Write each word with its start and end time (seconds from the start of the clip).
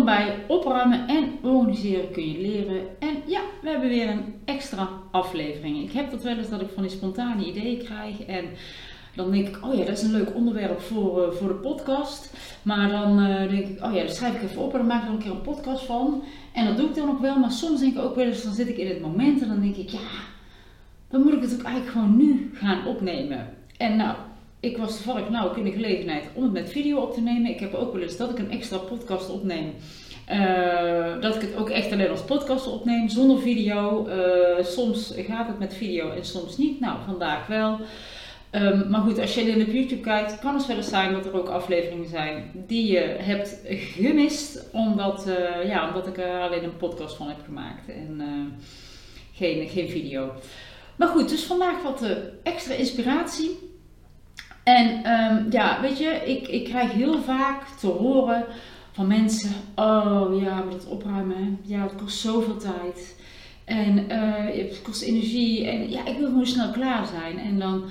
Bij 0.00 0.44
Opruimen 0.48 1.08
en 1.08 1.38
Organiseren 1.42 2.10
kun 2.10 2.32
je 2.32 2.40
leren. 2.40 2.80
En 2.98 3.16
ja, 3.26 3.40
we 3.62 3.68
hebben 3.68 3.88
weer 3.88 4.08
een 4.08 4.34
extra 4.44 4.88
aflevering. 5.10 5.82
Ik 5.82 5.92
heb 5.92 6.10
dat 6.10 6.22
wel 6.22 6.36
eens 6.36 6.48
dat 6.48 6.60
ik 6.60 6.70
van 6.74 6.82
die 6.82 6.92
spontane 6.92 7.44
ideeën 7.44 7.78
krijg 7.78 8.24
en 8.24 8.44
dan 9.14 9.30
denk 9.30 9.48
ik, 9.48 9.64
oh 9.64 9.74
ja, 9.74 9.84
dat 9.84 9.96
is 9.96 10.02
een 10.02 10.10
leuk 10.12 10.34
onderwerp 10.34 10.80
voor, 10.80 11.26
uh, 11.26 11.32
voor 11.32 11.48
de 11.48 11.54
podcast. 11.54 12.34
Maar 12.62 12.90
dan 12.90 13.18
uh, 13.18 13.50
denk 13.50 13.66
ik, 13.66 13.84
oh 13.84 13.94
ja, 13.94 14.02
dat 14.02 14.14
schrijf 14.14 14.34
ik 14.34 14.42
even 14.42 14.62
op 14.62 14.72
en 14.72 14.78
dan 14.78 14.86
maak 14.86 15.02
ik 15.02 15.08
er 15.08 15.14
een 15.14 15.18
keer 15.18 15.30
een 15.30 15.40
podcast 15.40 15.84
van. 15.84 16.22
En 16.52 16.66
dat 16.66 16.76
doe 16.76 16.88
ik 16.88 16.94
dan 16.94 17.08
ook 17.08 17.20
wel, 17.20 17.38
maar 17.38 17.52
soms 17.52 17.80
denk 17.80 17.94
ik 17.94 18.02
ook 18.02 18.14
wel 18.14 18.26
eens, 18.26 18.42
dan 18.42 18.54
zit 18.54 18.68
ik 18.68 18.76
in 18.76 18.88
het 18.88 19.00
moment 19.00 19.42
en 19.42 19.48
dan 19.48 19.60
denk 19.60 19.76
ik, 19.76 19.88
ja, 19.88 19.98
dan 21.08 21.22
moet 21.22 21.32
ik 21.32 21.42
het 21.42 21.54
ook 21.54 21.62
eigenlijk 21.62 21.92
gewoon 21.92 22.16
nu 22.16 22.50
gaan 22.54 22.86
opnemen. 22.86 23.48
En 23.76 23.96
nou, 23.96 24.16
ik 24.62 24.76
was 24.76 24.96
toevallig 24.96 25.28
nou 25.28 25.48
ook 25.48 25.56
in 25.56 25.64
de 25.64 25.72
gelegenheid 25.72 26.24
om 26.34 26.42
het 26.42 26.52
met 26.52 26.70
video 26.70 26.98
op 26.98 27.14
te 27.14 27.20
nemen. 27.20 27.50
Ik 27.50 27.60
heb 27.60 27.74
ook 27.74 27.92
wel 27.92 28.02
eens 28.02 28.16
dat 28.16 28.30
ik 28.30 28.38
een 28.38 28.50
extra 28.50 28.76
podcast 28.76 29.30
opneem. 29.30 29.74
Uh, 30.30 31.20
dat 31.20 31.34
ik 31.34 31.40
het 31.40 31.56
ook 31.56 31.70
echt 31.70 31.92
alleen 31.92 32.10
als 32.10 32.22
podcast 32.22 32.66
opneem, 32.66 33.08
zonder 33.08 33.40
video. 33.40 34.08
Uh, 34.08 34.64
soms 34.64 35.14
gaat 35.16 35.46
het 35.46 35.58
met 35.58 35.74
video 35.74 36.10
en 36.10 36.24
soms 36.24 36.56
niet. 36.56 36.80
Nou, 36.80 36.98
vandaag 37.06 37.46
wel. 37.46 37.78
Um, 38.50 38.90
maar 38.90 39.00
goed, 39.00 39.18
als 39.18 39.34
je 39.34 39.40
in 39.40 39.62
op 39.62 39.72
YouTube 39.72 40.00
kijkt, 40.00 40.38
kan 40.38 40.54
het 40.54 40.66
wel 40.66 40.76
eens 40.76 40.88
zijn 40.88 41.12
dat 41.12 41.26
er 41.26 41.38
ook 41.38 41.48
afleveringen 41.48 42.08
zijn 42.08 42.50
die 42.54 42.92
je 42.92 43.16
hebt 43.18 43.60
gemist, 43.66 44.68
omdat, 44.72 45.26
uh, 45.28 45.68
ja, 45.68 45.88
omdat 45.88 46.06
ik 46.06 46.18
er 46.18 46.40
alleen 46.40 46.64
een 46.64 46.76
podcast 46.76 47.16
van 47.16 47.28
heb 47.28 47.44
gemaakt 47.44 47.88
en 47.88 48.22
geen, 49.32 49.68
geen 49.68 49.88
video. 49.88 50.32
Maar 50.96 51.08
goed, 51.08 51.28
dus 51.28 51.44
vandaag 51.44 51.82
wat 51.82 52.06
extra 52.42 52.74
inspiratie. 52.74 53.71
En 54.62 55.12
um, 55.12 55.46
ja, 55.50 55.80
weet 55.80 55.98
je, 55.98 56.22
ik, 56.24 56.48
ik 56.48 56.64
krijg 56.64 56.92
heel 56.92 57.22
vaak 57.22 57.68
te 57.68 57.86
horen 57.86 58.44
van 58.92 59.06
mensen: 59.06 59.50
Oh 59.74 60.42
ja, 60.42 60.54
maar 60.54 60.70
dat 60.70 60.86
opruimen, 60.86 61.58
ja, 61.62 61.82
het 61.82 61.94
kost 61.94 62.18
zoveel 62.18 62.56
tijd. 62.56 63.20
En 63.64 63.98
uh, 63.98 64.68
het 64.68 64.82
kost 64.82 65.02
energie. 65.02 65.66
En 65.66 65.90
ja, 65.90 66.06
ik 66.06 66.18
wil 66.18 66.28
gewoon 66.28 66.46
snel 66.46 66.70
klaar 66.70 67.06
zijn. 67.06 67.38
En 67.38 67.58
dan, 67.58 67.84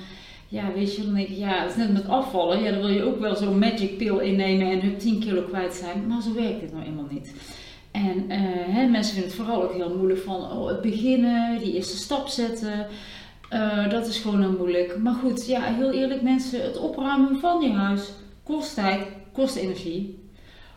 ja, 0.48 0.72
weet 0.74 0.96
je, 0.96 1.04
dan 1.04 1.14
denk 1.14 1.28
ik: 1.28 1.36
Ja, 1.36 1.62
het 1.62 1.70
is 1.70 1.76
net 1.76 1.92
met 1.92 2.08
afvallen. 2.08 2.62
Ja, 2.62 2.70
dan 2.70 2.80
wil 2.80 2.90
je 2.90 3.04
ook 3.04 3.20
wel 3.20 3.36
zo'n 3.36 3.58
magic 3.58 3.96
pill 3.96 4.18
innemen 4.18 4.70
en 4.70 4.80
hun 4.80 4.96
10 4.96 5.20
kilo 5.20 5.42
kwijt 5.42 5.74
zijn. 5.74 6.06
Maar 6.06 6.22
zo 6.22 6.34
werkt 6.34 6.60
het 6.60 6.72
nou 6.72 6.84
eenmaal 6.84 7.08
niet. 7.10 7.32
En 7.90 8.24
uh, 8.28 8.38
hè, 8.74 8.86
mensen 8.86 9.12
vinden 9.12 9.30
het 9.30 9.40
vooral 9.40 9.62
ook 9.62 9.74
heel 9.74 9.96
moeilijk 9.96 10.20
van 10.20 10.50
oh, 10.50 10.66
het 10.66 10.80
beginnen, 10.80 11.58
die 11.58 11.74
eerste 11.74 11.96
stap 11.96 12.28
zetten. 12.28 12.86
Uh, 13.52 13.90
dat 13.90 14.06
is 14.06 14.18
gewoon 14.18 14.40
heel 14.40 14.56
moeilijk. 14.58 14.98
Maar 14.98 15.14
goed, 15.14 15.46
ja, 15.46 15.62
heel 15.62 15.92
eerlijk 15.92 16.22
mensen, 16.22 16.62
het 16.62 16.78
opruimen 16.78 17.40
van 17.40 17.60
je 17.60 17.72
huis 17.72 18.12
kost 18.42 18.74
tijd, 18.74 19.06
kost 19.32 19.56
energie. 19.56 20.20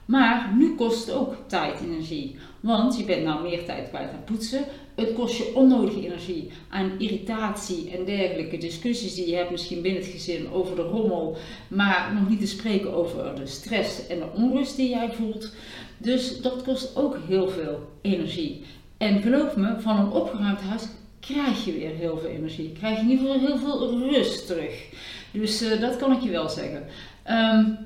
Maar 0.06 0.54
nu 0.58 0.76
kost 0.76 1.06
het 1.06 1.16
ook 1.16 1.36
tijd 1.48 1.80
en 1.80 1.86
energie. 1.92 2.36
Want 2.60 2.98
je 2.98 3.04
bent 3.04 3.24
nou 3.24 3.42
meer 3.42 3.66
tijd 3.66 3.90
kwijt 3.90 4.12
aan 4.12 4.24
poetsen. 4.26 4.64
Het 4.96 5.14
kost 5.14 5.38
je 5.38 5.52
onnodige 5.56 6.06
energie 6.06 6.52
aan 6.70 6.92
irritatie 6.98 7.92
en 7.92 8.06
dergelijke 8.06 8.58
discussies 8.58 9.16
die 9.16 9.30
je 9.30 9.36
hebt 9.36 9.52
misschien 9.52 9.82
binnen 9.82 10.02
het 10.02 10.12
gezin 10.12 10.52
over 10.52 10.76
de 10.76 10.82
rommel. 10.82 11.38
Maar 11.68 12.12
nog 12.20 12.30
niet 12.30 12.40
te 12.40 12.48
spreken 12.48 12.94
over 12.94 13.36
de 13.36 13.46
stress 13.46 14.08
en 14.08 14.20
de 14.20 14.28
onrust 14.34 14.76
die 14.76 14.90
jij 14.90 15.12
voelt. 15.12 15.54
Dus 15.98 16.42
dat 16.42 16.64
kost 16.64 16.96
ook 16.96 17.18
heel 17.28 17.48
veel 17.50 17.90
energie. 18.02 18.64
En 18.98 19.22
geloof 19.22 19.56
me, 19.56 19.76
van 19.80 20.00
een 20.00 20.12
opgeruimd 20.12 20.62
huis 20.62 20.84
krijg 21.28 21.66
je 21.66 21.74
weer 21.74 21.96
heel 21.96 22.18
veel 22.18 22.30
energie. 22.30 22.72
Krijg 22.72 22.96
je 22.96 23.04
in 23.04 23.10
ieder 23.10 23.28
geval 23.28 23.48
heel 23.48 23.58
veel 23.58 24.00
rust 24.00 24.48
terug. 24.48 24.84
Dus 25.32 25.62
uh, 25.62 25.82
dat 25.82 25.98
kan 25.98 26.12
ik 26.12 26.22
je 26.22 26.30
wel 26.30 26.50
zeggen. 26.50 26.84
Um, 27.30 27.78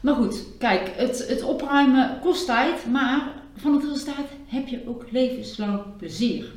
maar 0.00 0.14
goed, 0.14 0.44
kijk, 0.58 0.90
het, 0.96 1.28
het 1.28 1.42
opruimen 1.42 2.18
kost 2.22 2.46
tijd, 2.46 2.86
maar 2.86 3.32
van 3.56 3.74
het 3.74 3.84
resultaat 3.84 4.26
heb 4.46 4.68
je 4.68 4.80
ook 4.86 5.04
levenslang 5.10 5.82
plezier. 5.96 6.52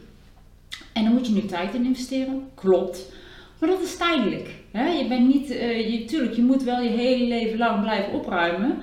En 0.93 1.03
dan 1.03 1.13
moet 1.13 1.27
je 1.27 1.33
nu 1.33 1.45
tijd 1.45 1.73
in 1.73 1.85
investeren, 1.85 2.49
klopt. 2.53 3.11
Maar 3.59 3.69
dat 3.69 3.81
is 3.81 3.97
tijdelijk. 3.97 4.49
Hè? 4.71 4.87
Je 4.87 5.07
bent 5.07 5.27
niet, 5.27 5.49
uh, 5.51 5.91
je, 5.91 6.05
tuurlijk, 6.05 6.33
je 6.33 6.41
moet 6.41 6.63
wel 6.63 6.81
je 6.81 6.89
hele 6.89 7.25
leven 7.25 7.57
lang 7.57 7.81
blijven 7.81 8.13
opruimen. 8.13 8.77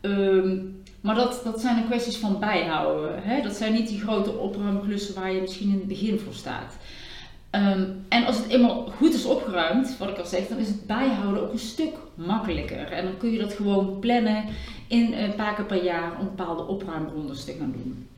Um, 0.00 0.81
maar 1.02 1.14
dat, 1.14 1.40
dat 1.44 1.60
zijn 1.60 1.76
de 1.76 1.86
kwesties 1.86 2.16
van 2.16 2.38
bijhouden. 2.38 3.22
Hè? 3.22 3.42
Dat 3.42 3.54
zijn 3.54 3.72
niet 3.72 3.88
die 3.88 4.00
grote 4.00 4.38
opruimklussen 4.38 5.14
waar 5.14 5.32
je 5.32 5.40
misschien 5.40 5.70
in 5.70 5.78
het 5.78 5.88
begin 5.88 6.18
voor 6.18 6.34
staat. 6.34 6.76
Um, 7.50 8.04
en 8.08 8.24
als 8.24 8.36
het 8.36 8.48
eenmaal 8.48 8.92
goed 8.96 9.14
is 9.14 9.24
opgeruimd, 9.24 9.98
wat 9.98 10.08
ik 10.08 10.18
al 10.18 10.24
zeg, 10.24 10.48
dan 10.48 10.58
is 10.58 10.68
het 10.68 10.86
bijhouden 10.86 11.42
ook 11.42 11.52
een 11.52 11.58
stuk 11.58 11.94
makkelijker. 12.14 12.92
En 12.92 13.04
dan 13.04 13.16
kun 13.16 13.30
je 13.30 13.38
dat 13.38 13.52
gewoon 13.52 13.98
plannen 13.98 14.44
in 14.88 15.12
een 15.12 15.34
paar 15.34 15.54
keer 15.54 15.64
per 15.64 15.84
jaar 15.84 16.18
om 16.18 16.24
bepaalde 16.24 16.66
opruimrondes 16.66 17.44
te 17.44 17.52
gaan 17.58 17.74
doen. 17.76 18.08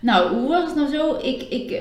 Nou, 0.00 0.34
hoe 0.34 0.48
was 0.48 0.64
het 0.64 0.74
nou 0.74 0.88
zo? 0.88 1.14
Ik, 1.14 1.42
ik, 1.42 1.70
uh, 1.70 1.78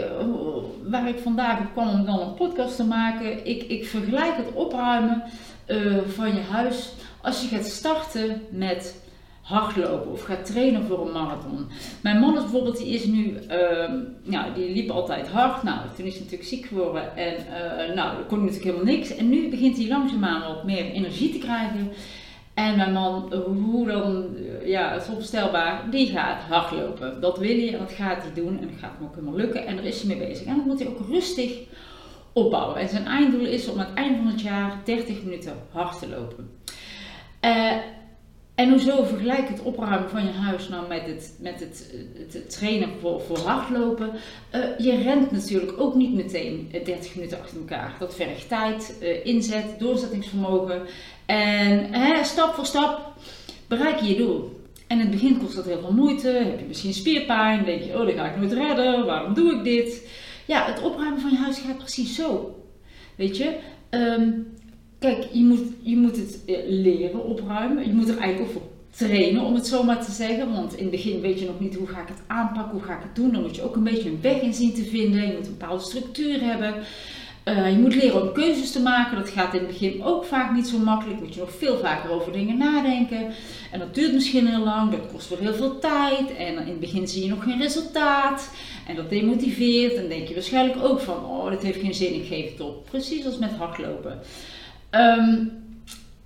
waar 0.90 1.08
ik 1.08 1.20
vandaag 1.20 1.60
op 1.60 1.72
kwam 1.74 1.90
om 1.90 2.06
dan 2.06 2.20
een 2.20 2.34
podcast 2.34 2.76
te 2.76 2.84
maken, 2.84 3.46
ik, 3.46 3.64
ik 3.64 3.86
vergelijk 3.86 4.38
het 4.38 4.54
opruimen 4.54 5.24
uh, 5.68 5.98
van 6.08 6.34
je 6.36 6.42
huis 6.42 6.94
als 7.22 7.42
je 7.42 7.48
gaat 7.48 7.66
starten 7.66 8.42
met 8.50 9.02
hardlopen 9.44 10.12
of 10.12 10.24
gaat 10.24 10.46
trainen 10.46 10.84
voor 10.84 11.06
een 11.06 11.14
marathon. 11.14 11.68
Mijn 12.02 12.20
man 12.20 12.36
is 12.36 12.42
bijvoorbeeld, 12.42 12.78
die 12.78 12.94
is 12.94 13.06
nu, 13.06 13.40
nou, 14.24 14.54
die 14.54 14.74
liep 14.74 14.90
altijd 14.90 15.28
hard. 15.28 15.64
Nou, 15.64 15.80
toen 15.96 16.06
is 16.06 16.14
hij 16.14 16.24
natuurlijk 16.24 16.50
ziek 16.50 16.66
geworden 16.66 17.16
en 17.16 17.34
uh, 17.34 17.96
nou, 17.96 18.18
dat 18.18 18.26
kon 18.28 18.40
natuurlijk 18.40 18.66
helemaal 18.66 18.94
niks. 18.94 19.16
En 19.16 19.30
nu 19.30 19.50
begint 19.50 19.78
hij 19.78 19.88
langzaamaan 19.88 20.54
wat 20.54 20.64
meer 20.64 20.92
energie 20.92 21.32
te 21.32 21.38
krijgen. 21.38 21.92
En 22.54 22.76
mijn 22.76 22.94
man, 22.94 23.34
hoe 23.34 23.88
dan, 23.88 24.26
ja, 24.66 24.92
het 24.92 25.02
is 25.02 25.08
onvoorstelbaar, 25.08 25.90
die 25.90 26.08
gaat 26.08 26.42
hardlopen. 26.42 27.22
Dat 27.22 27.38
wil 27.38 27.58
hij 27.58 27.74
en 27.74 27.80
dat 27.80 27.92
gaat 27.92 28.24
hij 28.24 28.34
doen 28.34 28.60
en 28.60 28.68
dat 28.68 28.80
gaat 28.80 28.92
hem 28.98 29.08
ook 29.08 29.16
helemaal 29.16 29.36
lukken 29.36 29.66
en 29.66 29.76
daar 29.76 29.86
is 29.86 30.02
hij 30.02 30.16
mee 30.16 30.28
bezig. 30.28 30.46
En 30.46 30.56
dan 30.56 30.68
moet 30.68 30.80
hij 30.80 30.88
ook 30.88 31.08
rustig 31.10 31.58
opbouwen. 32.34 32.76
En 32.76 32.90
zijn 32.90 33.06
einddoel 33.06 33.46
is 33.46 33.68
om 33.68 33.80
aan 33.80 33.86
het 33.86 33.96
eind 33.96 34.18
van 34.18 34.28
het 34.28 34.42
jaar 34.42 34.82
30 34.84 35.24
minuten 35.24 35.54
hard 35.72 36.00
te 36.00 36.10
lopen. 36.10 36.50
Uh, 37.42 37.72
en 38.56 38.70
hoezo 38.70 39.04
vergelijk 39.04 39.48
het 39.48 39.62
opruimen 39.62 40.10
van 40.10 40.24
je 40.24 40.32
huis 40.32 40.70
nou 40.70 40.88
met 40.88 41.06
het, 41.06 41.36
met 41.40 41.60
het, 41.60 41.94
het 42.32 42.50
trainen 42.50 42.90
voor, 43.00 43.22
voor 43.22 43.38
hardlopen? 43.38 44.12
Uh, 44.56 44.62
je 44.78 44.96
rent 44.96 45.32
natuurlijk 45.32 45.80
ook 45.80 45.96
niet 45.96 46.14
meteen 46.14 46.70
30 46.84 47.16
minuten 47.16 47.40
achter 47.40 47.58
elkaar. 47.58 47.96
Dat 48.00 48.16
vergt 48.16 48.48
tijd, 48.48 48.98
uh, 49.02 49.26
inzet, 49.26 49.80
doorzettingsvermogen. 49.80 50.82
En 51.26 51.94
hè, 51.94 52.24
stap 52.24 52.54
voor 52.54 52.66
stap 52.66 53.14
bereik 53.68 54.00
je 54.00 54.08
je 54.08 54.16
doel. 54.16 54.62
En 54.88 55.00
in 55.00 55.06
het 55.06 55.12
begin 55.12 55.38
kost 55.38 55.56
dat 55.56 55.66
heel 55.66 55.80
veel 55.80 55.94
moeite. 55.94 56.28
Heb 56.28 56.60
je 56.60 56.66
misschien 56.68 56.94
spierpijn? 56.94 57.66
Denk 57.66 57.84
je, 57.84 58.00
oh, 58.00 58.06
dat 58.06 58.16
ga 58.16 58.30
ik 58.30 58.38
nooit 58.38 58.54
redden. 58.54 59.06
Waarom 59.06 59.34
doe 59.34 59.54
ik 59.54 59.64
dit? 59.64 60.08
Ja, 60.46 60.66
het 60.66 60.82
opruimen 60.82 61.22
van 61.22 61.32
je 61.32 61.38
huis 61.38 61.60
gaat 61.60 61.78
precies 61.78 62.16
zo. 62.16 62.56
Weet 63.16 63.38
je? 63.38 63.58
Um, 63.90 64.53
Kijk, 65.04 65.28
je 65.32 65.44
moet, 65.44 65.60
je 65.82 65.98
moet 65.98 66.18
het 66.18 66.40
eh, 66.46 66.58
leren 66.68 67.24
opruimen. 67.24 67.88
Je 67.88 67.94
moet 67.94 68.10
er 68.10 68.18
eigenlijk 68.18 68.50
ook 68.50 68.62
voor 68.62 68.70
trainen, 68.90 69.44
om 69.44 69.56
het 69.56 69.68
zo 69.68 69.84
maar 69.84 70.06
te 70.06 70.12
zeggen. 70.12 70.54
Want 70.54 70.74
in 70.74 70.82
het 70.82 70.92
begin 70.92 71.22
weet 71.22 71.40
je 71.40 71.46
nog 71.46 71.60
niet 71.60 71.76
hoe 71.76 71.88
ga 71.88 72.02
ik 72.02 72.08
het 72.08 72.22
aanpakken, 72.28 72.72
hoe 72.72 72.84
ga 72.84 72.94
ik 72.94 73.04
het 73.04 73.16
doen. 73.16 73.32
Dan 73.32 73.42
moet 73.42 73.56
je 73.56 73.64
ook 73.64 73.76
een 73.76 73.84
beetje 73.84 74.10
een 74.10 74.22
weg 74.22 74.42
in 74.42 74.54
zien 74.54 74.74
te 74.74 74.84
vinden. 74.84 75.28
Je 75.28 75.34
moet 75.34 75.46
een 75.46 75.58
bepaalde 75.58 75.84
structuur 75.84 76.42
hebben. 76.42 76.74
Uh, 77.48 77.72
je 77.72 77.78
moet 77.78 77.96
leren 77.96 78.22
om 78.22 78.34
keuzes 78.34 78.72
te 78.72 78.82
maken. 78.82 79.18
Dat 79.18 79.30
gaat 79.30 79.54
in 79.54 79.60
het 79.60 79.68
begin 79.68 80.04
ook 80.04 80.26
vaak 80.26 80.54
niet 80.54 80.68
zo 80.68 80.78
makkelijk. 80.78 81.20
Moet 81.20 81.34
je 81.34 81.40
nog 81.40 81.56
veel 81.58 81.78
vaker 81.78 82.12
over 82.12 82.32
dingen 82.32 82.58
nadenken. 82.58 83.34
En 83.72 83.80
dat 83.80 83.96
duurt 83.96 84.14
misschien 84.14 84.48
heel 84.48 84.64
lang. 84.64 84.92
Dat 84.92 85.12
kost 85.12 85.30
weer 85.30 85.40
heel 85.40 85.54
veel 85.54 85.80
tijd. 85.80 86.36
En 86.38 86.54
in 86.54 86.68
het 86.68 86.80
begin 86.80 87.08
zie 87.08 87.24
je 87.24 87.30
nog 87.30 87.44
geen 87.44 87.62
resultaat. 87.62 88.50
En 88.88 88.96
dat 88.96 89.10
demotiveert. 89.10 89.96
En 89.96 90.10
denk 90.10 90.28
je 90.28 90.34
waarschijnlijk 90.34 90.84
ook 90.84 91.00
van, 91.00 91.26
oh, 91.26 91.50
dit 91.50 91.62
heeft 91.62 91.80
geen 91.80 91.94
zin, 91.94 92.14
ik 92.14 92.28
geef 92.28 92.52
het 92.52 92.62
op. 92.62 92.86
Precies 92.90 93.26
als 93.26 93.38
met 93.38 93.52
hardlopen. 93.52 94.22
Um, 94.96 95.52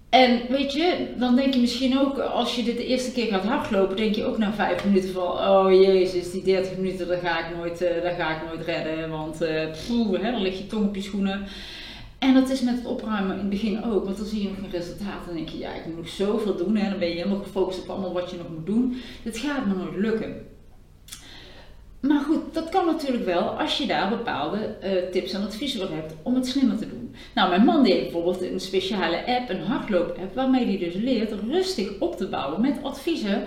en 0.10 0.42
weet 0.50 0.74
je, 0.74 1.08
dan 1.18 1.36
denk 1.36 1.54
je 1.54 1.60
misschien 1.60 2.00
ook, 2.00 2.20
als 2.20 2.56
je 2.56 2.64
dit 2.64 2.78
de 2.78 2.86
eerste 2.86 3.12
keer 3.12 3.28
gaat 3.28 3.44
hardlopen, 3.44 3.96
denk 3.96 4.16
je 4.16 4.26
ook 4.26 4.38
na 4.38 4.54
vijf 4.54 4.86
minuten 4.86 5.10
van, 5.10 5.24
oh 5.24 5.72
jezus, 5.72 6.32
die 6.32 6.44
30 6.44 6.78
minuten, 6.78 7.08
dat 7.08 7.20
ga 7.20 7.48
ik 7.48 7.56
nooit, 7.56 7.80
dat 7.80 8.14
ga 8.18 8.36
ik 8.36 8.48
nooit 8.48 8.66
redden, 8.66 9.10
want 9.10 9.42
uh, 9.42 9.64
poeh, 9.88 10.22
hè, 10.22 10.32
dan 10.32 10.42
lig 10.42 10.58
je 10.58 10.68
tong 10.68 10.86
op 10.86 10.96
je 10.96 11.02
schoenen. 11.02 11.46
En 12.20 12.34
dat 12.34 12.50
is 12.50 12.62
met 12.62 12.76
het 12.76 12.86
opruimen 12.86 13.34
in 13.34 13.40
het 13.40 13.50
begin 13.50 13.84
ook, 13.84 14.06
want 14.06 14.18
dan 14.18 14.26
zie 14.26 14.42
je 14.42 14.50
nog 14.50 14.58
geen 14.60 14.80
resultaat. 14.80 15.26
Dan 15.26 15.36
denk 15.36 15.50
je, 15.50 15.58
ja, 15.58 15.74
ik 15.74 15.86
moet 15.86 15.98
nog 15.98 16.10
zoveel 16.10 16.56
doen. 16.56 16.76
Hè. 16.76 16.90
Dan 16.90 17.00
ben 17.00 17.08
je 17.08 17.16
helemaal 17.16 17.44
gefocust 17.44 17.82
op 17.82 17.90
allemaal 17.90 18.14
wat 18.14 18.32
je 18.32 18.38
nog 18.38 18.50
moet 18.50 18.66
doen. 18.66 18.98
Het 19.24 19.38
gaat 19.38 19.66
me 19.66 19.74
nooit 19.74 19.96
lukken. 19.96 20.46
Maar 22.00 22.20
goed, 22.20 22.54
dat 22.54 22.70
kan 22.70 22.86
natuurlijk 22.86 23.26
wel 23.26 23.42
als 23.42 23.78
je 23.78 23.88
daar 23.88 24.10
bepaalde 24.10 24.76
uh, 24.84 25.12
tips 25.12 25.34
en 25.34 25.44
adviezen 25.44 25.80
voor 25.80 25.96
hebt 25.96 26.14
om 26.24 26.36
het 26.36 26.48
slimmer 26.48 26.78
te 26.78 26.90
doen. 26.90 27.16
Nou, 27.36 27.50
mijn 27.50 27.66
man 27.66 27.86
heeft 27.86 28.02
bijvoorbeeld 28.02 28.42
een 28.42 28.60
speciale 28.60 29.26
app, 29.26 29.50
een 29.50 29.62
hardloop-app, 29.62 30.36
waarmee 30.36 30.66
hij 30.66 30.78
dus 30.78 30.94
leert 30.94 31.34
rustig 31.50 31.90
op 32.00 32.18
te 32.18 32.28
bouwen 32.28 32.62
met 32.62 32.84
adviezen 32.84 33.44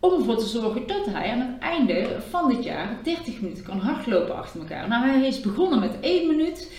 om 0.00 0.12
ervoor 0.12 0.36
te 0.36 0.46
zorgen 0.46 0.86
dat 0.86 1.06
hij 1.06 1.30
aan 1.30 1.40
het 1.40 1.58
einde 1.60 2.06
van 2.30 2.48
dit 2.48 2.64
jaar 2.64 2.98
30 3.02 3.40
minuten 3.40 3.64
kan 3.64 3.78
hardlopen 3.78 4.36
achter 4.36 4.60
elkaar. 4.60 4.88
Nou, 4.88 5.06
hij 5.06 5.26
is 5.26 5.40
begonnen 5.40 5.80
met 5.80 6.00
1 6.00 6.26
minuut 6.26 6.70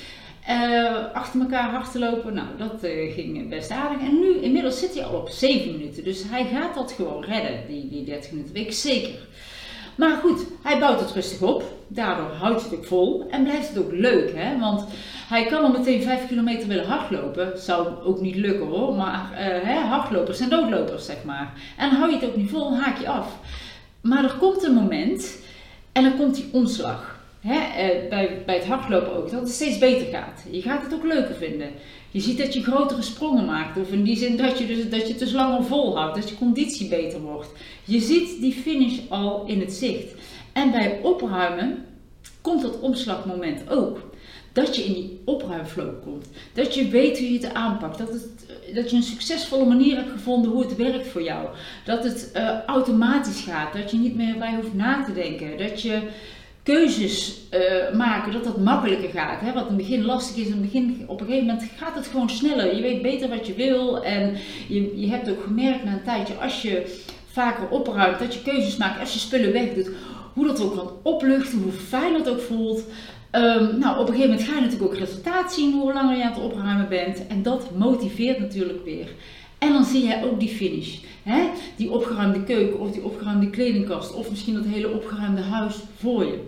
Uh, 0.50 1.14
achter 1.14 1.40
elkaar 1.40 1.70
hard 1.70 1.92
te 1.92 2.00
lopen. 2.00 2.34
Nou, 2.34 2.48
dat 2.58 2.84
uh, 2.84 3.14
ging 3.14 3.50
best 3.50 3.72
aardig. 3.72 4.02
En 4.02 4.20
nu, 4.20 4.38
inmiddels 4.42 4.80
zit 4.80 4.94
hij 4.94 5.04
al 5.04 5.20
op 5.20 5.30
7 5.30 5.72
minuten. 5.72 6.04
Dus 6.04 6.24
hij 6.28 6.46
gaat 6.46 6.76
dat 6.76 6.92
gewoon 6.92 7.24
redden, 7.24 7.68
die, 7.68 7.90
die 7.90 8.04
30 8.04 8.32
minuten. 8.32 8.54
Weet 8.54 8.66
ik 8.66 8.74
zeker. 8.74 9.28
Maar 9.98 10.18
goed, 10.18 10.46
hij 10.62 10.80
bouwt 10.80 11.00
het 11.00 11.12
rustig 11.12 11.42
op. 11.42 11.64
Daardoor 11.88 12.32
houdt 12.32 12.64
het 12.64 12.76
ook 12.76 12.86
vol. 12.86 13.28
En 13.30 13.44
blijft 13.44 13.70
het 13.70 13.78
ook 13.78 13.92
leuk, 13.92 14.32
hè. 14.36 14.60
Want 14.60 14.86
hij 15.28 15.46
kan 15.46 15.64
al 15.64 15.72
meteen 15.72 16.02
5 16.02 16.28
kilometer 16.28 16.68
willen 16.68 16.88
hardlopen. 16.88 17.52
Zou 17.60 17.88
ook 18.04 18.22
niet 18.22 18.36
lukken 18.36 18.68
hoor. 18.68 18.96
Maar 18.96 19.30
hè, 19.34 19.80
hardlopers 19.80 20.38
zijn 20.38 20.50
doodlopers, 20.50 21.06
zeg 21.06 21.24
maar. 21.24 21.54
En 21.78 21.90
hou 21.90 22.10
je 22.10 22.16
het 22.16 22.30
ook 22.30 22.36
niet 22.36 22.50
vol, 22.50 22.78
haak 22.78 22.98
je 23.00 23.10
af. 23.10 23.38
Maar 24.02 24.24
er 24.24 24.36
komt 24.40 24.64
een 24.64 24.74
moment 24.74 25.38
en 25.92 26.04
dan 26.04 26.18
komt 26.18 26.36
die 26.36 26.50
omslag. 26.52 27.17
Hè, 27.40 27.60
eh, 27.60 28.10
bij, 28.10 28.44
bij 28.46 28.56
het 28.56 28.66
hardlopen 28.66 29.16
ook, 29.16 29.32
dat 29.32 29.40
het 29.40 29.50
steeds 29.50 29.78
beter 29.78 30.08
gaat. 30.08 30.44
Je 30.52 30.62
gaat 30.62 30.84
het 30.84 30.94
ook 30.94 31.04
leuker 31.04 31.36
vinden. 31.36 31.70
Je 32.12 32.20
ziet 32.20 32.38
dat 32.38 32.54
je 32.54 32.62
grotere 32.62 33.02
sprongen 33.02 33.46
maakt. 33.46 33.78
Of 33.78 33.92
in 33.92 34.04
die 34.04 34.18
zin 34.18 34.38
dat 34.38 34.58
je, 34.58 34.66
dus, 34.66 34.90
dat 34.90 35.02
je 35.02 35.08
het 35.08 35.20
dus 35.20 35.32
langer 35.32 35.64
volhoudt. 35.64 36.16
Dat 36.16 36.30
je 36.30 36.38
conditie 36.38 36.90
beter 36.90 37.22
wordt. 37.22 37.50
Je 37.84 38.00
ziet 38.00 38.42
die 38.42 38.54
finish 38.54 39.00
al 39.10 39.46
in 39.46 39.60
het 39.60 39.74
zicht. 39.74 40.14
En 40.54 40.72
bij 40.72 41.00
opruimen 41.04 41.86
komt 42.42 42.62
dat 42.62 42.80
omslagmoment 42.80 43.70
ook. 43.70 44.00
Dat 44.54 44.76
je 44.76 44.84
in 44.84 44.94
die 44.94 45.22
opruimflow 45.26 46.04
komt. 46.04 46.30
Dat 46.54 46.76
je 46.76 46.88
weet 46.88 47.20
hoe 47.20 47.32
je 47.32 47.40
het 47.40 47.54
aanpakt. 47.54 47.98
Dat, 47.98 48.10
het, 48.10 48.46
dat 48.74 48.90
je 48.90 48.96
een 48.96 49.04
succesvolle 49.04 49.66
manier 49.66 49.96
hebt 49.96 50.12
gevonden 50.12 50.52
hoe 50.52 50.62
het 50.62 50.76
werkt 50.76 51.08
voor 51.08 51.24
jou. 51.24 51.48
Dat 51.86 52.04
het 52.04 52.32
uh, 52.36 52.64
automatisch 52.66 53.42
gaat. 53.42 53.74
Dat 53.74 53.92
je 53.92 53.98
niet 53.98 54.16
meer 54.16 54.38
bij 54.38 54.56
hoeft 54.56 54.74
na 54.74 55.04
te 55.04 55.14
denken. 55.14 55.58
Dat 55.58 55.82
je 55.82 56.02
keuzes 56.68 57.42
uh, 57.54 57.98
maken, 57.98 58.32
dat 58.32 58.44
dat 58.44 58.58
makkelijker 58.58 59.10
gaat. 59.10 59.42
Hè? 59.42 59.54
Wat 59.54 59.62
in 59.62 59.68
het 59.68 59.78
begin 59.78 60.06
lastig 60.06 60.36
is, 60.36 60.46
in 60.46 60.52
het 60.52 60.62
begin, 60.62 61.04
op 61.08 61.20
een 61.22 61.26
gegeven 61.26 61.48
moment 61.48 61.70
gaat 61.78 61.96
het 61.96 62.08
gewoon 62.08 62.30
sneller. 62.30 62.76
Je 62.76 62.82
weet 62.82 63.02
beter 63.02 63.30
wat 63.30 63.48
je 63.48 63.54
wil 63.54 64.04
en 64.04 64.38
je, 64.68 65.00
je 65.00 65.10
hebt 65.10 65.30
ook 65.30 65.44
gemerkt 65.44 65.84
na 65.84 65.92
een 65.92 66.04
tijdje, 66.04 66.34
als 66.34 66.62
je 66.62 67.04
vaker 67.32 67.70
opruimt, 67.70 68.20
dat 68.20 68.34
je 68.34 68.42
keuzes 68.42 68.78
maakt, 68.78 69.00
als 69.00 69.14
je 69.14 69.20
spullen 69.20 69.54
wegdoet, 69.54 69.90
hoe 70.34 70.48
dat 70.48 70.62
ook 70.62 70.76
kan 70.76 70.92
opluchten, 71.02 71.62
hoe 71.62 71.72
fijn 71.72 72.14
dat 72.14 72.30
ook 72.30 72.42
voelt. 72.42 72.84
Um, 73.32 73.80
nou, 73.80 74.00
op 74.00 74.08
een 74.08 74.14
gegeven 74.14 74.30
moment 74.30 74.44
ga 74.44 74.56
je 74.56 74.62
natuurlijk 74.62 74.92
ook 74.92 74.98
resultaat 74.98 75.54
zien 75.54 75.74
hoe 75.74 75.94
langer 75.94 76.18
je 76.18 76.24
aan 76.24 76.34
het 76.34 76.42
opruimen 76.42 76.90
bent. 76.90 77.28
En 77.28 77.44
dat 77.44 77.78
motiveert 77.78 78.40
natuurlijk 78.40 78.86
weer. 78.86 79.08
En 79.58 79.74
dan 79.74 79.86
zie 79.86 80.08
je 80.08 80.24
ook 80.24 80.40
die 80.40 80.50
finish. 80.50 80.98
Hè? 81.24 81.50
Die 81.76 81.92
opgeruimde 81.92 82.44
keuken 82.44 82.80
of 82.80 82.92
die 82.92 83.04
opgeruimde 83.04 83.50
kledingkast 83.50 84.14
of 84.14 84.30
misschien 84.30 84.54
dat 84.54 84.66
hele 84.66 84.92
opgeruimde 84.92 85.42
huis 85.42 85.76
voor 85.98 86.26
je. 86.26 86.46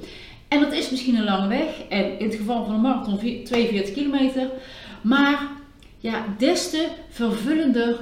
En 0.48 0.60
dat 0.60 0.74
is 0.74 0.90
misschien 0.90 1.16
een 1.16 1.24
lange 1.24 1.48
weg 1.48 1.82
en 1.90 2.20
in 2.20 2.26
het 2.26 2.36
geval 2.36 2.66
van 2.66 2.74
een 2.74 2.82
marathon 2.82 3.44
42 3.44 3.94
kilometer. 3.94 4.50
Maar 5.02 5.48
ja, 5.98 6.26
des 6.38 6.70
te 6.70 6.88
vervullender 7.10 8.00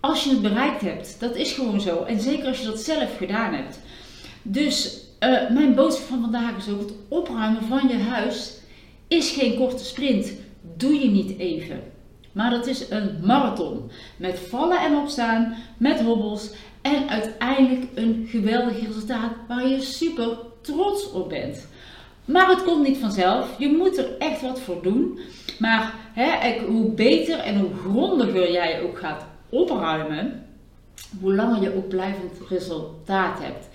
als 0.00 0.24
je 0.24 0.30
het 0.30 0.42
bereikt 0.42 0.80
hebt. 0.80 1.16
Dat 1.20 1.36
is 1.36 1.52
gewoon 1.52 1.80
zo. 1.80 2.02
En 2.02 2.20
zeker 2.20 2.46
als 2.46 2.58
je 2.58 2.66
dat 2.66 2.80
zelf 2.80 3.16
gedaan 3.16 3.54
hebt. 3.54 3.80
Dus 4.42 4.98
uh, 5.20 5.50
mijn 5.50 5.74
boodschap 5.74 6.06
van 6.06 6.20
vandaag 6.20 6.56
is 6.56 6.68
ook: 6.68 6.80
het 6.80 6.92
opruimen 7.08 7.62
van 7.62 7.88
je 7.88 7.98
huis 7.98 8.52
is 9.08 9.30
geen 9.30 9.56
korte 9.56 9.84
sprint. 9.84 10.32
Doe 10.76 10.94
je 10.94 11.10
niet 11.10 11.38
even. 11.38 11.93
Maar 12.34 12.50
dat 12.50 12.66
is 12.66 12.90
een 12.90 13.20
marathon. 13.22 13.90
Met 14.16 14.38
vallen 14.38 14.78
en 14.78 14.96
opstaan, 14.96 15.56
met 15.76 16.00
hobbels 16.00 16.50
en 16.82 17.08
uiteindelijk 17.08 17.84
een 17.94 18.26
geweldig 18.30 18.86
resultaat 18.86 19.32
waar 19.48 19.68
je 19.68 19.80
super 19.80 20.38
trots 20.60 21.10
op 21.12 21.28
bent. 21.28 21.66
Maar 22.24 22.48
het 22.48 22.64
komt 22.64 22.86
niet 22.86 22.98
vanzelf. 22.98 23.58
Je 23.58 23.68
moet 23.68 23.98
er 23.98 24.18
echt 24.18 24.42
wat 24.42 24.60
voor 24.60 24.82
doen. 24.82 25.18
Maar 25.58 25.94
hè, 26.12 26.58
hoe 26.66 26.90
beter 26.90 27.38
en 27.38 27.58
hoe 27.58 27.74
grondiger 27.74 28.52
jij 28.52 28.82
ook 28.82 28.98
gaat 28.98 29.26
opruimen, 29.48 30.46
hoe 31.20 31.34
langer 31.34 31.62
je 31.62 31.76
ook 31.76 31.88
blijvend 31.88 32.32
resultaat 32.48 33.38
hebt. 33.38 33.68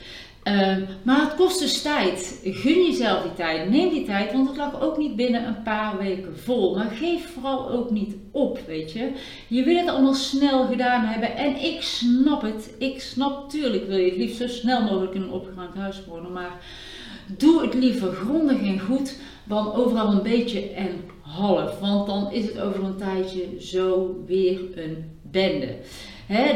Ehm, 0.50 0.82
maar 1.04 1.22
het 1.22 1.36
kost 1.36 1.60
dus 1.60 1.82
tijd. 1.82 2.40
Gun 2.44 2.86
jezelf 2.86 3.22
die 3.24 3.34
tijd. 3.34 3.70
Neem 3.70 3.90
die 3.90 4.06
tijd, 4.06 4.32
want 4.32 4.48
het 4.48 4.58
lag 4.58 4.82
ook 4.82 4.98
niet 4.98 5.16
binnen 5.16 5.48
een 5.48 5.64
paar 5.64 5.98
weken 5.98 6.38
vol. 6.38 6.76
Maar 6.76 6.90
geef 6.92 7.34
vooral 7.34 7.70
ook 7.70 7.92
niet 7.92 8.16
op, 8.32 8.60
weet 8.68 8.92
je. 8.92 9.12
Je 9.48 9.64
wil 9.64 9.76
het 9.76 9.88
allemaal 9.88 10.14
snel 10.14 10.66
gedaan 10.66 11.06
hebben. 11.06 11.36
En 11.36 11.64
ik 11.64 11.82
snap 11.82 12.42
het. 12.42 12.76
Ik 12.78 13.02
snap, 13.02 13.50
tuurlijk 13.50 13.88
wil 13.88 13.98
je 13.98 14.10
het 14.10 14.18
liefst 14.18 14.38
zo 14.38 14.48
snel 14.48 14.82
mogelijk 14.82 15.14
in 15.14 15.22
een 15.22 15.32
opgeruimd 15.32 15.76
huis 15.76 16.06
wonen. 16.08 16.32
Maar 16.32 16.62
doe 17.38 17.62
het 17.62 17.74
liever 17.74 18.12
grondig 18.12 18.62
en 18.62 18.80
goed 18.80 19.16
dan 19.44 19.74
overal 19.74 20.12
een 20.12 20.24
beetje 20.24 20.70
en 20.70 21.02
half. 21.22 21.80
Want 21.80 22.08
dan 22.08 22.32
is 22.32 22.46
het 22.46 22.60
over 22.60 22.84
een 22.84 22.98
tijdje 22.98 23.48
zo 23.60 24.16
weer 24.26 24.60
een 24.76 25.20
bende 25.22 25.76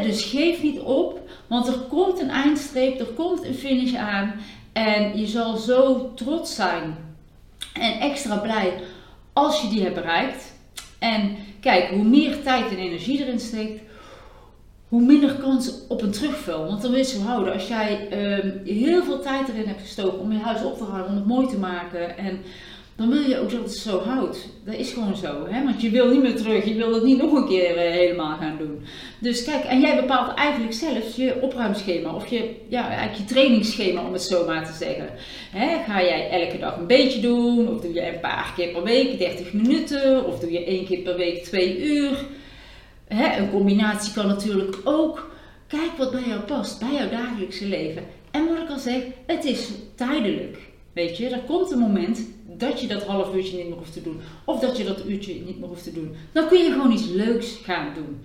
dus 0.02 0.24
geef 0.24 0.62
niet 0.62 0.80
op, 0.80 1.20
want 1.46 1.66
er 1.66 1.78
komt 1.88 2.20
een 2.20 2.30
eindstreep, 2.30 3.00
er 3.00 3.06
komt 3.06 3.44
een 3.44 3.54
finish 3.54 3.94
aan 3.94 4.34
en 4.72 5.18
je 5.18 5.26
zal 5.26 5.56
zo 5.56 6.12
trots 6.14 6.54
zijn 6.54 6.96
en 7.72 8.00
extra 8.00 8.36
blij 8.36 8.72
als 9.32 9.62
je 9.62 9.68
die 9.68 9.82
hebt 9.82 9.94
bereikt. 9.94 10.52
En 10.98 11.36
kijk, 11.60 11.88
hoe 11.88 12.04
meer 12.04 12.42
tijd 12.42 12.70
en 12.70 12.76
energie 12.76 13.20
erin 13.20 13.40
steekt, 13.40 13.82
hoe 14.88 15.02
minder 15.02 15.34
kans 15.34 15.86
op 15.88 16.02
een 16.02 16.10
terugval. 16.10 16.66
Want 16.66 16.82
dan 16.82 16.90
wil 16.90 17.06
je 17.06 17.18
houden. 17.18 17.52
Als 17.52 17.68
jij 17.68 18.08
uh, 18.12 18.52
heel 18.64 19.04
veel 19.04 19.20
tijd 19.20 19.48
erin 19.48 19.66
hebt 19.66 19.80
gestoken 19.80 20.18
om 20.18 20.32
je 20.32 20.38
huis 20.38 20.62
op 20.62 20.78
te 20.78 20.84
ruimen, 20.84 21.08
om 21.08 21.14
het 21.14 21.26
mooi 21.26 21.46
te 21.46 21.58
maken 21.58 22.18
en 22.18 22.40
dan 22.96 23.10
wil 23.10 23.22
je 23.22 23.38
ook 23.38 23.50
dat 23.50 23.60
het 23.60 23.72
zo 23.72 24.00
houdt. 24.00 24.48
Dat 24.64 24.74
is 24.74 24.92
gewoon 24.92 25.16
zo, 25.16 25.46
hè? 25.48 25.64
want 25.64 25.82
je 25.82 25.90
wil 25.90 26.10
niet 26.10 26.22
meer 26.22 26.36
terug, 26.36 26.64
je 26.64 26.74
wil 26.74 26.94
het 26.94 27.04
niet 27.04 27.22
nog 27.22 27.32
een 27.32 27.48
keer 27.48 27.76
eh, 27.76 27.92
helemaal 27.92 28.36
gaan 28.36 28.56
doen. 28.58 28.82
Dus 29.18 29.44
kijk, 29.44 29.64
en 29.64 29.80
jij 29.80 30.00
bepaalt 30.00 30.34
eigenlijk 30.34 30.72
zelf 30.72 31.16
je 31.16 31.40
opruimschema 31.40 32.14
of 32.14 32.26
je, 32.26 32.54
ja, 32.68 32.88
eigenlijk 32.88 33.16
je 33.16 33.34
trainingsschema 33.34 34.06
om 34.06 34.12
het 34.12 34.22
zo 34.22 34.46
maar 34.46 34.66
te 34.66 34.72
zeggen. 34.72 35.08
Hè? 35.50 35.84
Ga 35.84 36.02
jij 36.02 36.30
elke 36.30 36.58
dag 36.58 36.76
een 36.76 36.86
beetje 36.86 37.20
doen 37.20 37.68
of 37.68 37.80
doe 37.80 37.92
je 37.92 38.14
een 38.14 38.20
paar 38.20 38.52
keer 38.56 38.68
per 38.68 38.82
week 38.82 39.18
30 39.18 39.52
minuten 39.52 40.26
of 40.26 40.38
doe 40.38 40.52
je 40.52 40.64
één 40.64 40.86
keer 40.86 40.98
per 40.98 41.16
week 41.16 41.44
2 41.44 41.82
uur? 41.82 42.24
Hè? 43.08 43.38
Een 43.38 43.50
combinatie 43.50 44.12
kan 44.12 44.26
natuurlijk 44.26 44.76
ook. 44.84 45.32
Kijk 45.66 45.90
wat 45.98 46.10
bij 46.10 46.24
jou 46.26 46.40
past, 46.40 46.78
bij 46.78 46.92
jouw 46.92 47.08
dagelijkse 47.08 47.66
leven. 47.66 48.02
En 48.30 48.48
wat 48.48 48.58
ik 48.58 48.68
al 48.68 48.78
zeg, 48.78 49.02
het 49.26 49.44
is 49.44 49.68
tijdelijk. 49.94 50.58
Weet 50.94 51.16
je, 51.16 51.28
er 51.28 51.40
komt 51.40 51.70
een 51.70 51.78
moment 51.78 52.20
dat 52.46 52.80
je 52.80 52.86
dat 52.86 53.02
half 53.02 53.34
uurtje 53.34 53.56
niet 53.56 53.68
meer 53.68 53.76
hoeft 53.76 53.92
te 53.92 54.02
doen. 54.02 54.20
Of 54.44 54.60
dat 54.60 54.76
je 54.76 54.84
dat 54.84 55.06
uurtje 55.06 55.34
niet 55.34 55.58
meer 55.58 55.68
hoeft 55.68 55.84
te 55.84 55.92
doen. 55.92 56.14
Dan 56.32 56.48
kun 56.48 56.58
je 56.58 56.72
gewoon 56.72 56.92
iets 56.92 57.06
leuks 57.06 57.56
gaan 57.62 57.88
doen. 57.94 58.20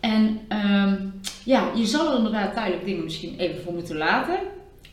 En 0.00 0.40
um, 0.48 1.20
ja, 1.44 1.70
je 1.74 1.86
zal 1.86 2.10
er 2.10 2.16
inderdaad 2.16 2.54
tijdelijk 2.54 2.84
dingen 2.84 3.04
misschien 3.04 3.38
even 3.38 3.62
voor 3.62 3.72
moeten 3.72 3.96
laten. 3.96 4.38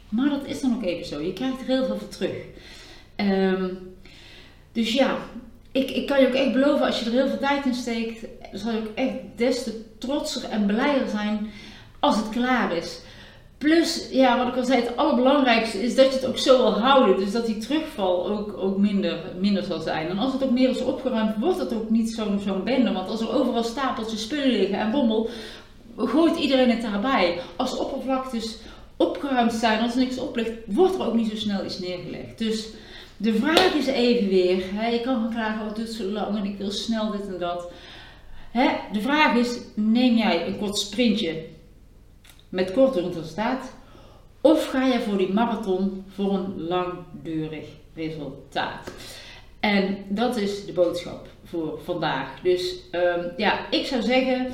Maar 0.10 0.30
dat 0.30 0.46
is 0.46 0.62
dan 0.62 0.76
ook 0.76 0.84
even 0.84 1.06
zo. 1.06 1.20
Je 1.22 1.34
krijgt 1.34 1.60
er 1.60 1.68
heel 1.68 1.86
veel 1.86 1.98
voor 1.98 2.08
terug. 2.08 2.36
Um, 3.16 3.78
dus 4.72 4.94
ja, 4.94 5.18
ik, 5.72 5.92
ik 5.92 6.08
kan 6.08 6.22
je 6.22 6.28
ook 6.28 6.34
echt 6.34 6.54
beloven, 6.54 6.86
als 6.86 7.00
je 7.00 7.06
er 7.06 7.12
heel 7.12 7.28
veel 7.28 7.40
tijd 7.40 7.66
in 7.66 7.74
steekt, 7.74 8.26
zal 8.52 8.72
je 8.72 8.78
ook 8.78 8.96
echt 8.96 9.14
des 9.36 9.64
te 9.64 9.84
trotser 9.98 10.50
en 10.50 10.66
blijer 10.66 11.08
zijn 11.08 11.50
als 12.00 12.16
het 12.16 12.30
klaar 12.30 12.76
is. 12.76 13.00
Plus, 13.64 14.08
ja, 14.12 14.38
wat 14.38 14.48
ik 14.48 14.56
al 14.56 14.66
zei, 14.66 14.82
het 14.82 14.98
allerbelangrijkste 14.98 15.84
is 15.84 15.96
dat 15.96 16.06
je 16.06 16.12
het 16.12 16.26
ook 16.26 16.38
zo 16.38 16.58
wil 16.58 16.80
houden. 16.80 17.18
Dus 17.18 17.32
dat 17.32 17.46
die 17.46 17.58
terugval 17.58 18.30
ook, 18.30 18.58
ook 18.58 18.78
minder, 18.78 19.20
minder 19.40 19.64
zal 19.64 19.80
zijn. 19.80 20.08
En 20.08 20.18
als 20.18 20.34
het 20.34 20.44
ook 20.44 20.52
meer 20.52 20.70
is 20.70 20.82
opgeruimd, 20.82 21.36
wordt 21.40 21.60
het 21.60 21.74
ook 21.74 21.90
niet 21.90 22.12
zo'n 22.12 22.40
zo'n 22.40 22.64
bende. 22.64 22.92
Want 22.92 23.10
als 23.10 23.22
er 23.22 23.34
overal 23.34 23.64
stapeltjes 23.64 24.22
spullen 24.22 24.50
liggen 24.50 24.80
en 24.80 24.92
bommel, 24.92 25.30
gooit 25.98 26.38
iedereen 26.38 26.70
het 26.70 26.82
daarbij. 26.82 27.40
Als 27.56 27.78
oppervlaktes 27.78 28.58
opgeruimd 28.98 29.54
zijn, 29.54 29.82
als 29.82 29.94
er 29.94 30.00
niks 30.00 30.18
op 30.18 30.36
ligt, 30.36 30.52
wordt 30.66 30.96
er 30.96 31.06
ook 31.06 31.14
niet 31.14 31.30
zo 31.30 31.36
snel 31.36 31.66
iets 31.66 31.80
neergelegd. 31.80 32.38
Dus 32.38 32.68
de 33.18 33.34
vraag 33.34 33.74
is 33.74 33.88
even 33.88 34.30
weer, 34.30 34.64
hè, 34.74 34.88
je 34.88 35.02
kan 35.02 35.32
gaan 35.34 35.60
oh, 35.60 35.68
het 35.68 35.76
duurt 35.76 35.92
zo 35.92 36.04
lang 36.04 36.38
en 36.38 36.46
ik 36.46 36.58
wil 36.58 36.72
snel 36.72 37.12
dit 37.12 37.28
en 37.28 37.40
dat. 37.40 37.72
Hè, 38.52 38.70
de 38.92 39.02
vraag 39.02 39.36
is, 39.36 39.58
neem 39.74 40.16
jij 40.16 40.48
een 40.48 40.58
kort 40.58 40.78
sprintje 40.78 41.52
met 42.54 42.72
kortdurend 42.72 43.16
resultaat? 43.16 43.74
Of 44.42 44.70
ga 44.70 44.86
je 44.86 45.00
voor 45.00 45.18
die 45.18 45.34
marathon 45.34 46.06
voor 46.16 46.34
een 46.34 46.68
langdurig 46.68 47.66
resultaat? 47.96 48.92
En 49.60 49.98
dat 50.08 50.38
is 50.38 50.66
de 50.66 50.74
boodschap 50.74 51.28
voor 51.46 51.80
vandaag. 51.84 52.28
Dus 52.44 52.76
um, 52.92 53.32
ja, 53.38 53.70
ik 53.70 53.86
zou 53.86 54.02
zeggen, 54.02 54.48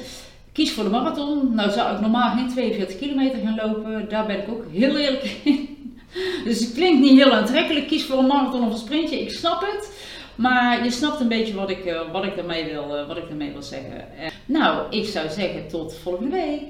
kies 0.52 0.72
voor 0.72 0.84
de 0.84 0.90
marathon. 0.90 1.56
Nou 1.56 1.72
zou 1.72 1.96
ik 1.96 2.02
normaal 2.02 2.38
geen 2.38 2.50
42 2.50 2.98
kilometer 2.98 3.40
gaan 3.40 3.60
lopen. 3.66 4.10
Daar 4.10 4.26
ben 4.26 4.40
ik 4.40 4.50
ook 4.50 4.64
heel 4.72 4.98
eerlijk 4.98 5.38
in. 5.44 5.68
Dus 6.44 6.60
het 6.60 6.74
klinkt 6.74 7.00
niet 7.00 7.24
heel 7.24 7.34
aantrekkelijk. 7.34 7.88
Kies 7.88 8.06
voor 8.06 8.18
een 8.18 8.28
marathon 8.28 8.66
of 8.66 8.72
een 8.72 8.78
sprintje. 8.78 9.22
Ik 9.22 9.32
snap 9.32 9.62
het. 9.62 9.92
Maar 10.36 10.84
je 10.84 10.92
snapt 10.92 11.20
een 11.20 11.28
beetje 11.28 11.54
wat 11.54 11.70
ik, 11.70 11.86
uh, 11.86 12.12
wat 12.12 12.24
ik, 12.24 12.36
daarmee, 12.36 12.66
wil, 12.66 12.98
uh, 12.98 13.08
wat 13.08 13.18
ik 13.18 13.28
daarmee 13.28 13.52
wil 13.52 13.62
zeggen. 13.62 14.06
Nou, 14.46 14.96
ik 14.96 15.06
zou 15.06 15.30
zeggen 15.30 15.68
tot 15.68 15.96
volgende 15.96 16.32
week. 16.32 16.64